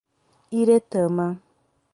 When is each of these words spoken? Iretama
Iretama 0.59 1.27